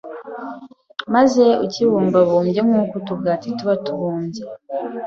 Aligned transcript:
maze 1.13 1.43
ukibumbabumbe 1.65 2.59
nk’uko 2.67 2.93
utugati 2.99 3.47
tuba 3.57 3.73
tubumbye. 3.83 4.43